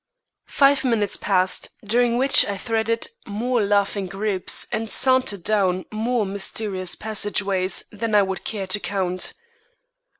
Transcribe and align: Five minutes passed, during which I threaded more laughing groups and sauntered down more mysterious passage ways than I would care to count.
Five 0.47 0.83
minutes 0.83 1.15
passed, 1.15 1.67
during 1.85 2.17
which 2.17 2.43
I 2.47 2.57
threaded 2.57 3.07
more 3.27 3.61
laughing 3.63 4.07
groups 4.07 4.65
and 4.71 4.89
sauntered 4.89 5.43
down 5.43 5.85
more 5.91 6.25
mysterious 6.25 6.95
passage 6.95 7.43
ways 7.43 7.83
than 7.91 8.15
I 8.15 8.23
would 8.23 8.43
care 8.43 8.65
to 8.65 8.79
count. 8.79 9.33